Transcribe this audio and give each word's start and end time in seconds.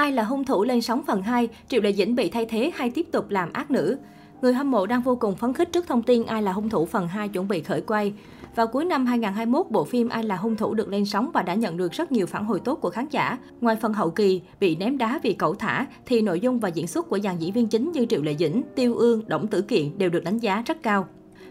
Ai 0.00 0.12
là 0.12 0.24
hung 0.24 0.44
thủ 0.44 0.64
lên 0.64 0.82
sóng 0.82 1.02
phần 1.06 1.22
2, 1.22 1.48
Triệu 1.68 1.80
Lệ 1.80 1.92
Dĩnh 1.92 2.14
bị 2.14 2.30
thay 2.30 2.46
thế 2.46 2.70
hay 2.74 2.90
tiếp 2.90 3.06
tục 3.12 3.30
làm 3.30 3.52
ác 3.52 3.70
nữ? 3.70 3.98
Người 4.42 4.54
hâm 4.54 4.70
mộ 4.70 4.86
đang 4.86 5.02
vô 5.02 5.16
cùng 5.16 5.36
phấn 5.36 5.54
khích 5.54 5.72
trước 5.72 5.86
thông 5.86 6.02
tin 6.02 6.26
Ai 6.26 6.42
là 6.42 6.52
hung 6.52 6.68
thủ 6.68 6.86
phần 6.86 7.08
2 7.08 7.28
chuẩn 7.28 7.48
bị 7.48 7.62
khởi 7.62 7.80
quay. 7.80 8.12
Vào 8.54 8.66
cuối 8.66 8.84
năm 8.84 9.06
2021, 9.06 9.66
bộ 9.70 9.84
phim 9.84 10.08
Ai 10.08 10.24
là 10.24 10.36
hung 10.36 10.56
thủ 10.56 10.74
được 10.74 10.88
lên 10.88 11.04
sóng 11.04 11.30
và 11.34 11.42
đã 11.42 11.54
nhận 11.54 11.76
được 11.76 11.92
rất 11.92 12.12
nhiều 12.12 12.26
phản 12.26 12.44
hồi 12.44 12.60
tốt 12.60 12.74
của 12.74 12.90
khán 12.90 13.06
giả. 13.10 13.38
Ngoài 13.60 13.76
phần 13.76 13.92
hậu 13.92 14.10
kỳ 14.10 14.42
bị 14.60 14.76
ném 14.76 14.98
đá 14.98 15.20
vì 15.22 15.32
cẩu 15.32 15.54
thả, 15.54 15.86
thì 16.06 16.22
nội 16.22 16.40
dung 16.40 16.60
và 16.60 16.68
diễn 16.68 16.86
xuất 16.86 17.08
của 17.08 17.18
dàn 17.18 17.38
diễn 17.38 17.52
viên 17.52 17.68
chính 17.68 17.92
như 17.92 18.06
Triệu 18.06 18.22
Lệ 18.22 18.36
Dĩnh, 18.38 18.62
Tiêu 18.74 18.94
Ương, 18.94 19.22
Đổng 19.26 19.46
Tử 19.46 19.62
Kiện 19.62 19.98
đều 19.98 20.10
được 20.10 20.24
đánh 20.24 20.38
giá 20.38 20.62
rất 20.66 20.82
cao. 20.82 21.08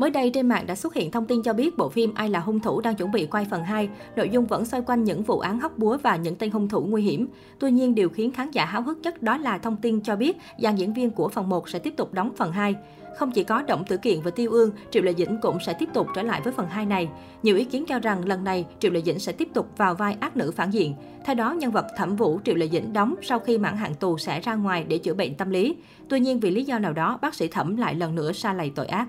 Mới 0.00 0.10
đây 0.10 0.30
trên 0.30 0.48
mạng 0.48 0.66
đã 0.66 0.74
xuất 0.74 0.94
hiện 0.94 1.10
thông 1.10 1.26
tin 1.26 1.42
cho 1.42 1.52
biết 1.52 1.76
bộ 1.78 1.88
phim 1.88 2.14
Ai 2.14 2.28
là 2.28 2.40
hung 2.40 2.60
thủ 2.60 2.80
đang 2.80 2.94
chuẩn 2.94 3.12
bị 3.12 3.26
quay 3.26 3.46
phần 3.50 3.64
2. 3.64 3.88
Nội 4.16 4.28
dung 4.28 4.46
vẫn 4.46 4.64
xoay 4.64 4.82
quanh 4.86 5.04
những 5.04 5.22
vụ 5.22 5.38
án 5.38 5.60
hóc 5.60 5.78
búa 5.78 5.98
và 6.02 6.16
những 6.16 6.36
tên 6.36 6.50
hung 6.50 6.68
thủ 6.68 6.80
nguy 6.80 7.02
hiểm. 7.02 7.28
Tuy 7.58 7.70
nhiên 7.70 7.94
điều 7.94 8.08
khiến 8.08 8.30
khán 8.30 8.50
giả 8.50 8.64
háo 8.64 8.82
hức 8.82 8.98
nhất 9.02 9.22
đó 9.22 9.36
là 9.36 9.58
thông 9.58 9.76
tin 9.76 10.00
cho 10.00 10.16
biết 10.16 10.36
dàn 10.58 10.76
diễn 10.76 10.92
viên 10.92 11.10
của 11.10 11.28
phần 11.28 11.48
1 11.48 11.68
sẽ 11.68 11.78
tiếp 11.78 11.96
tục 11.96 12.14
đóng 12.14 12.32
phần 12.36 12.52
2. 12.52 12.74
Không 13.18 13.30
chỉ 13.30 13.44
có 13.44 13.62
Động 13.62 13.84
Tử 13.88 13.96
Kiện 13.96 14.20
và 14.20 14.30
Tiêu 14.30 14.50
Ương, 14.50 14.70
Triệu 14.90 15.02
Lệ 15.02 15.14
Dĩnh 15.18 15.38
cũng 15.42 15.58
sẽ 15.66 15.72
tiếp 15.72 15.88
tục 15.94 16.06
trở 16.14 16.22
lại 16.22 16.40
với 16.44 16.52
phần 16.52 16.66
2 16.66 16.86
này. 16.86 17.08
Nhiều 17.42 17.56
ý 17.56 17.64
kiến 17.64 17.84
cho 17.88 17.98
rằng 17.98 18.28
lần 18.28 18.44
này 18.44 18.66
Triệu 18.78 18.90
Lệ 18.90 19.02
Dĩnh 19.02 19.18
sẽ 19.18 19.32
tiếp 19.32 19.48
tục 19.54 19.68
vào 19.76 19.94
vai 19.94 20.16
ác 20.20 20.36
nữ 20.36 20.52
phản 20.56 20.70
diện. 20.70 20.94
Theo 21.24 21.34
đó, 21.34 21.52
nhân 21.52 21.70
vật 21.70 21.86
Thẩm 21.96 22.16
Vũ 22.16 22.40
Triệu 22.44 22.54
Lệ 22.54 22.68
Dĩnh 22.68 22.92
đóng 22.92 23.14
sau 23.22 23.38
khi 23.38 23.58
mãn 23.58 23.76
hạn 23.76 23.94
tù 23.94 24.18
sẽ 24.18 24.40
ra 24.40 24.54
ngoài 24.54 24.84
để 24.88 24.98
chữa 24.98 25.14
bệnh 25.14 25.34
tâm 25.34 25.50
lý. 25.50 25.76
Tuy 26.08 26.20
nhiên 26.20 26.40
vì 26.40 26.50
lý 26.50 26.64
do 26.64 26.78
nào 26.78 26.92
đó, 26.92 27.18
bác 27.22 27.34
sĩ 27.34 27.48
Thẩm 27.48 27.76
lại 27.76 27.94
lần 27.94 28.14
nữa 28.14 28.32
sa 28.32 28.52
lầy 28.52 28.70
tội 28.70 28.86
ác. 28.86 29.06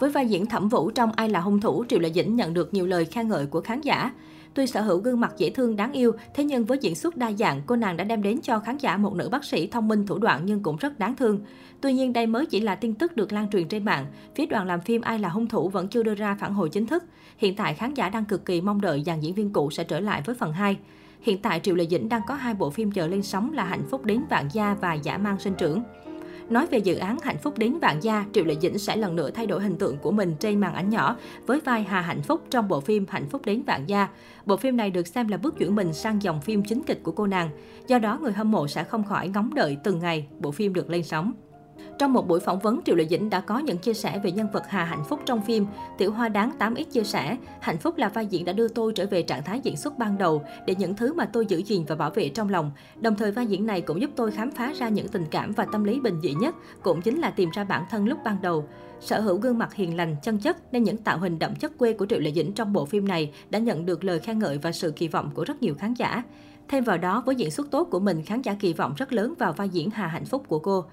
Với 0.00 0.10
vai 0.10 0.26
diễn 0.26 0.46
Thẩm 0.46 0.68
Vũ 0.68 0.90
trong 0.90 1.12
Ai 1.12 1.28
là 1.28 1.40
hung 1.40 1.60
thủ, 1.60 1.84
Triệu 1.88 2.00
Lệ 2.00 2.10
Dĩnh 2.14 2.36
nhận 2.36 2.54
được 2.54 2.74
nhiều 2.74 2.86
lời 2.86 3.04
khen 3.04 3.28
ngợi 3.28 3.46
của 3.46 3.60
khán 3.60 3.80
giả. 3.80 4.10
Tuy 4.54 4.66
sở 4.66 4.80
hữu 4.80 4.98
gương 4.98 5.20
mặt 5.20 5.32
dễ 5.36 5.50
thương 5.50 5.76
đáng 5.76 5.92
yêu, 5.92 6.12
thế 6.34 6.44
nhưng 6.44 6.64
với 6.64 6.78
diễn 6.78 6.94
xuất 6.94 7.16
đa 7.16 7.32
dạng, 7.32 7.62
cô 7.66 7.76
nàng 7.76 7.96
đã 7.96 8.04
đem 8.04 8.22
đến 8.22 8.40
cho 8.42 8.58
khán 8.58 8.78
giả 8.78 8.96
một 8.96 9.14
nữ 9.14 9.28
bác 9.28 9.44
sĩ 9.44 9.66
thông 9.66 9.88
minh 9.88 10.06
thủ 10.06 10.18
đoạn 10.18 10.42
nhưng 10.44 10.62
cũng 10.62 10.76
rất 10.76 10.98
đáng 10.98 11.16
thương. 11.16 11.40
Tuy 11.80 11.92
nhiên 11.92 12.12
đây 12.12 12.26
mới 12.26 12.46
chỉ 12.46 12.60
là 12.60 12.74
tin 12.74 12.94
tức 12.94 13.16
được 13.16 13.32
lan 13.32 13.50
truyền 13.50 13.68
trên 13.68 13.84
mạng. 13.84 14.06
Phía 14.34 14.46
đoàn 14.46 14.66
làm 14.66 14.80
phim 14.80 15.00
Ai 15.00 15.18
là 15.18 15.28
hung 15.28 15.46
thủ 15.46 15.68
vẫn 15.68 15.88
chưa 15.88 16.02
đưa 16.02 16.14
ra 16.14 16.36
phản 16.40 16.54
hồi 16.54 16.68
chính 16.68 16.86
thức. 16.86 17.04
Hiện 17.36 17.56
tại 17.56 17.74
khán 17.74 17.94
giả 17.94 18.08
đang 18.08 18.24
cực 18.24 18.44
kỳ 18.44 18.60
mong 18.60 18.80
đợi 18.80 19.02
dàn 19.06 19.20
diễn 19.20 19.34
viên 19.34 19.52
cũ 19.52 19.70
sẽ 19.70 19.84
trở 19.84 20.00
lại 20.00 20.22
với 20.24 20.34
phần 20.34 20.52
2. 20.52 20.76
Hiện 21.20 21.42
tại 21.42 21.60
Triệu 21.60 21.74
Lệ 21.74 21.86
Dĩnh 21.86 22.08
đang 22.08 22.22
có 22.28 22.34
hai 22.34 22.54
bộ 22.54 22.70
phim 22.70 22.92
chờ 22.92 23.06
lên 23.06 23.22
sóng 23.22 23.52
là 23.52 23.64
Hạnh 23.64 23.84
phúc 23.90 24.04
đến 24.04 24.22
vạn 24.30 24.48
gia 24.52 24.74
và 24.74 24.94
Giả 24.94 25.18
mang 25.18 25.38
sinh 25.38 25.54
trưởng. 25.54 25.82
Nói 26.50 26.66
về 26.66 26.78
dự 26.78 26.96
án 26.96 27.18
Hạnh 27.22 27.38
phúc 27.38 27.58
đến 27.58 27.78
vạn 27.78 28.02
gia, 28.02 28.24
Triệu 28.32 28.44
Lệ 28.44 28.54
Dĩnh 28.60 28.78
sẽ 28.78 28.96
lần 28.96 29.16
nữa 29.16 29.30
thay 29.30 29.46
đổi 29.46 29.62
hình 29.62 29.76
tượng 29.76 29.96
của 29.96 30.10
mình 30.10 30.34
trên 30.40 30.60
màn 30.60 30.74
ảnh 30.74 30.90
nhỏ 30.90 31.16
với 31.46 31.60
vai 31.60 31.82
Hà 31.82 32.00
Hạnh 32.00 32.22
Phúc 32.22 32.40
trong 32.50 32.68
bộ 32.68 32.80
phim 32.80 33.06
Hạnh 33.08 33.28
phúc 33.30 33.42
đến 33.44 33.62
vạn 33.62 33.86
gia. 33.86 34.08
Bộ 34.46 34.56
phim 34.56 34.76
này 34.76 34.90
được 34.90 35.06
xem 35.06 35.28
là 35.28 35.36
bước 35.36 35.58
chuyển 35.58 35.74
mình 35.74 35.92
sang 35.92 36.22
dòng 36.22 36.40
phim 36.40 36.62
chính 36.64 36.82
kịch 36.82 37.02
của 37.02 37.12
cô 37.12 37.26
nàng. 37.26 37.50
Do 37.86 37.98
đó, 37.98 38.18
người 38.22 38.32
hâm 38.32 38.50
mộ 38.50 38.68
sẽ 38.68 38.84
không 38.84 39.04
khỏi 39.04 39.28
ngóng 39.28 39.54
đợi 39.54 39.76
từng 39.84 39.98
ngày 39.98 40.26
bộ 40.38 40.50
phim 40.50 40.74
được 40.74 40.90
lên 40.90 41.02
sóng. 41.02 41.32
Trong 41.98 42.12
một 42.12 42.28
buổi 42.28 42.40
phỏng 42.40 42.58
vấn, 42.58 42.80
Triệu 42.84 42.96
Lệ 42.96 43.06
Dĩnh 43.10 43.30
đã 43.30 43.40
có 43.40 43.58
những 43.58 43.78
chia 43.78 43.94
sẻ 43.94 44.18
về 44.18 44.32
nhân 44.32 44.48
vật 44.52 44.62
Hà 44.68 44.84
Hạnh 44.84 45.04
Phúc 45.08 45.20
trong 45.26 45.42
phim. 45.42 45.66
Tiểu 45.98 46.12
Hoa 46.12 46.28
Đáng 46.28 46.50
8X 46.58 46.84
chia 46.84 47.04
sẻ, 47.04 47.36
Hạnh 47.60 47.78
Phúc 47.78 47.98
là 47.98 48.08
vai 48.08 48.26
diễn 48.26 48.44
đã 48.44 48.52
đưa 48.52 48.68
tôi 48.68 48.92
trở 48.92 49.06
về 49.06 49.22
trạng 49.22 49.42
thái 49.42 49.60
diễn 49.60 49.76
xuất 49.76 49.98
ban 49.98 50.18
đầu 50.18 50.42
để 50.66 50.74
những 50.78 50.96
thứ 50.96 51.12
mà 51.12 51.24
tôi 51.24 51.46
giữ 51.46 51.62
gìn 51.66 51.84
và 51.88 51.96
bảo 51.96 52.10
vệ 52.10 52.28
trong 52.28 52.48
lòng. 52.48 52.70
Đồng 53.00 53.16
thời 53.16 53.32
vai 53.32 53.46
diễn 53.46 53.66
này 53.66 53.80
cũng 53.80 54.00
giúp 54.00 54.10
tôi 54.16 54.30
khám 54.30 54.50
phá 54.50 54.72
ra 54.78 54.88
những 54.88 55.08
tình 55.08 55.24
cảm 55.30 55.52
và 55.52 55.66
tâm 55.72 55.84
lý 55.84 56.00
bình 56.00 56.20
dị 56.22 56.34
nhất, 56.34 56.54
cũng 56.82 57.02
chính 57.02 57.18
là 57.20 57.30
tìm 57.30 57.50
ra 57.50 57.64
bản 57.64 57.84
thân 57.90 58.08
lúc 58.08 58.18
ban 58.24 58.42
đầu. 58.42 58.68
Sở 59.00 59.20
hữu 59.20 59.36
gương 59.36 59.58
mặt 59.58 59.74
hiền 59.74 59.96
lành, 59.96 60.16
chân 60.22 60.38
chất 60.38 60.72
nên 60.72 60.82
những 60.82 60.96
tạo 60.96 61.18
hình 61.18 61.38
đậm 61.38 61.54
chất 61.54 61.78
quê 61.78 61.92
của 61.92 62.06
Triệu 62.06 62.20
Lệ 62.20 62.32
Dĩnh 62.32 62.52
trong 62.52 62.72
bộ 62.72 62.84
phim 62.84 63.08
này 63.08 63.32
đã 63.50 63.58
nhận 63.58 63.86
được 63.86 64.04
lời 64.04 64.18
khen 64.18 64.38
ngợi 64.38 64.58
và 64.58 64.72
sự 64.72 64.90
kỳ 64.96 65.08
vọng 65.08 65.30
của 65.34 65.44
rất 65.44 65.62
nhiều 65.62 65.74
khán 65.74 65.94
giả. 65.94 66.22
Thêm 66.68 66.84
vào 66.84 66.98
đó, 66.98 67.22
với 67.26 67.34
diễn 67.34 67.50
xuất 67.50 67.70
tốt 67.70 67.88
của 67.90 68.00
mình, 68.00 68.22
khán 68.22 68.42
giả 68.42 68.56
kỳ 68.60 68.72
vọng 68.72 68.94
rất 68.96 69.12
lớn 69.12 69.34
vào 69.38 69.52
vai 69.52 69.68
diễn 69.68 69.90
Hà 69.90 70.06
Hạnh 70.06 70.24
Phúc 70.24 70.44
của 70.48 70.58
cô. 70.58 70.84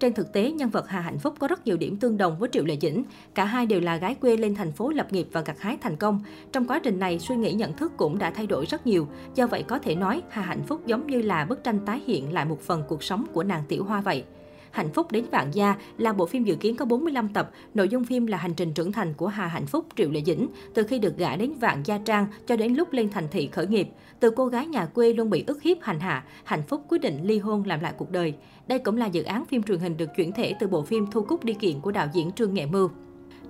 Trên 0.00 0.12
thực 0.12 0.32
tế, 0.32 0.50
nhân 0.50 0.70
vật 0.70 0.88
Hà 0.88 1.00
Hạnh 1.00 1.18
Phúc 1.18 1.34
có 1.38 1.48
rất 1.48 1.66
nhiều 1.66 1.76
điểm 1.76 1.96
tương 1.96 2.16
đồng 2.16 2.38
với 2.38 2.48
Triệu 2.52 2.64
Lệ 2.64 2.76
Dĩnh. 2.80 3.04
Cả 3.34 3.44
hai 3.44 3.66
đều 3.66 3.80
là 3.80 3.96
gái 3.96 4.14
quê 4.14 4.36
lên 4.36 4.54
thành 4.54 4.72
phố 4.72 4.88
lập 4.88 5.12
nghiệp 5.12 5.28
và 5.32 5.40
gặt 5.40 5.60
hái 5.60 5.76
thành 5.80 5.96
công. 5.96 6.20
Trong 6.52 6.66
quá 6.66 6.80
trình 6.82 6.98
này, 6.98 7.18
suy 7.18 7.36
nghĩ 7.36 7.52
nhận 7.52 7.72
thức 7.72 7.92
cũng 7.96 8.18
đã 8.18 8.30
thay 8.30 8.46
đổi 8.46 8.66
rất 8.66 8.86
nhiều. 8.86 9.08
Do 9.34 9.46
vậy 9.46 9.62
có 9.62 9.78
thể 9.78 9.94
nói, 9.94 10.22
Hà 10.30 10.42
Hạnh 10.42 10.62
Phúc 10.66 10.86
giống 10.86 11.06
như 11.06 11.22
là 11.22 11.44
bức 11.44 11.64
tranh 11.64 11.80
tái 11.86 12.00
hiện 12.06 12.32
lại 12.32 12.44
một 12.44 12.60
phần 12.60 12.82
cuộc 12.88 13.02
sống 13.02 13.26
của 13.32 13.42
nàng 13.42 13.62
Tiểu 13.68 13.84
Hoa 13.84 14.00
vậy. 14.00 14.24
Hạnh 14.70 14.92
phúc 14.92 15.12
đến 15.12 15.24
vạn 15.30 15.50
gia 15.54 15.76
là 15.98 16.12
bộ 16.12 16.26
phim 16.26 16.44
dự 16.44 16.54
kiến 16.54 16.76
có 16.76 16.84
45 16.84 17.28
tập. 17.28 17.50
Nội 17.74 17.88
dung 17.88 18.04
phim 18.04 18.26
là 18.26 18.38
hành 18.38 18.54
trình 18.54 18.72
trưởng 18.72 18.92
thành 18.92 19.14
của 19.14 19.26
Hà 19.26 19.46
Hạnh 19.46 19.66
Phúc 19.66 19.86
Triệu 19.96 20.10
Lệ 20.10 20.22
Dĩnh, 20.26 20.48
từ 20.74 20.82
khi 20.82 20.98
được 20.98 21.16
gả 21.16 21.36
đến 21.36 21.52
vạn 21.60 21.82
gia 21.84 21.98
trang 21.98 22.26
cho 22.46 22.56
đến 22.56 22.74
lúc 22.74 22.92
lên 22.92 23.10
thành 23.10 23.28
thị 23.30 23.48
khởi 23.52 23.66
nghiệp. 23.66 23.88
Từ 24.20 24.30
cô 24.30 24.46
gái 24.46 24.66
nhà 24.66 24.86
quê 24.86 25.12
luôn 25.12 25.30
bị 25.30 25.44
ức 25.46 25.62
hiếp 25.62 25.76
hành 25.82 26.00
hạ, 26.00 26.24
Hạnh 26.44 26.62
Phúc 26.68 26.82
quyết 26.88 27.00
định 27.00 27.18
ly 27.22 27.38
hôn 27.38 27.64
làm 27.66 27.80
lại 27.80 27.92
cuộc 27.98 28.10
đời. 28.10 28.34
Đây 28.66 28.78
cũng 28.78 28.96
là 28.96 29.06
dự 29.06 29.22
án 29.22 29.44
phim 29.44 29.62
truyền 29.62 29.78
hình 29.78 29.96
được 29.96 30.10
chuyển 30.16 30.32
thể 30.32 30.54
từ 30.60 30.66
bộ 30.66 30.82
phim 30.82 31.06
Thu 31.10 31.22
Cúc 31.22 31.44
đi 31.44 31.54
kiện 31.54 31.80
của 31.80 31.90
đạo 31.92 32.08
diễn 32.12 32.32
Trương 32.32 32.54
Nghệ 32.54 32.66
Mưu. 32.66 32.90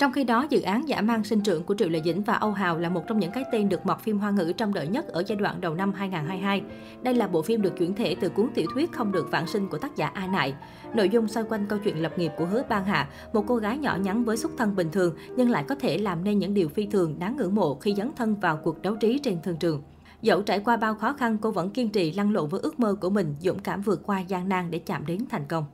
Trong 0.01 0.13
khi 0.13 0.25
đó, 0.25 0.47
dự 0.51 0.61
án 0.61 0.89
giả 0.89 1.01
mang 1.01 1.25
sinh 1.25 1.41
trưởng 1.41 1.65
của 1.65 1.75
Triệu 1.75 1.89
Lệ 1.89 2.01
Dĩnh 2.05 2.23
và 2.23 2.35
Âu 2.35 2.53
Hào 2.53 2.79
là 2.79 2.89
một 2.89 3.07
trong 3.07 3.19
những 3.19 3.31
cái 3.33 3.45
tên 3.53 3.69
được 3.69 3.87
mọt 3.87 4.01
phim 4.01 4.19
hoa 4.19 4.31
ngữ 4.31 4.53
trong 4.57 4.75
đợi 4.75 4.89
nhất 4.89 5.09
ở 5.09 5.23
giai 5.27 5.37
đoạn 5.37 5.61
đầu 5.61 5.75
năm 5.75 5.93
2022. 5.93 6.63
Đây 7.03 7.15
là 7.15 7.29
bộ 7.29 7.43
phim 7.43 7.63
được 7.63 7.79
chuyển 7.79 7.95
thể 7.95 8.17
từ 8.21 8.29
cuốn 8.29 8.49
tiểu 8.55 8.67
thuyết 8.75 8.93
Không 8.93 9.13
được 9.13 9.31
vãng 9.31 9.47
sinh 9.47 9.69
của 9.69 9.79
tác 9.79 9.97
giả 9.97 10.07
A 10.07 10.27
Nại. 10.27 10.55
Nội 10.95 11.09
dung 11.09 11.29
xoay 11.29 11.47
quanh 11.49 11.67
câu 11.67 11.79
chuyện 11.85 12.03
lập 12.03 12.19
nghiệp 12.19 12.33
của 12.39 12.47
Hứa 12.47 12.63
Ban 12.69 12.85
Hạ, 12.85 13.09
một 13.33 13.45
cô 13.47 13.57
gái 13.57 13.79
nhỏ 13.79 13.97
nhắn 14.03 14.25
với 14.25 14.37
xuất 14.37 14.53
thân 14.59 14.77
bình 14.77 14.89
thường 14.93 15.15
nhưng 15.37 15.51
lại 15.51 15.65
có 15.69 15.75
thể 15.75 15.99
làm 15.99 16.25
nên 16.25 16.39
những 16.39 16.55
điều 16.55 16.69
phi 16.69 16.87
thường 16.87 17.19
đáng 17.19 17.37
ngưỡng 17.37 17.55
mộ 17.55 17.75
khi 17.75 17.95
dấn 17.95 18.11
thân 18.17 18.35
vào 18.41 18.57
cuộc 18.57 18.83
đấu 18.83 18.97
trí 18.97 19.19
trên 19.19 19.43
thương 19.43 19.57
trường. 19.57 19.83
Dẫu 20.23 20.43
trải 20.43 20.61
qua 20.61 20.77
bao 20.77 20.95
khó 20.95 21.13
khăn, 21.13 21.39
cô 21.41 21.51
vẫn 21.51 21.71
kiên 21.71 21.89
trì 21.89 22.13
lăn 22.13 22.33
lộn 22.33 22.49
với 22.49 22.61
ước 22.61 22.81
mơ 22.81 22.95
của 23.01 23.11
mình, 23.11 23.35
dũng 23.41 23.59
cảm 23.59 23.83
vượt 23.83 24.01
qua 24.07 24.21
gian 24.21 24.49
nan 24.49 24.71
để 24.71 24.79
chạm 24.79 25.07
đến 25.07 25.25
thành 25.31 25.45
công. 25.49 25.65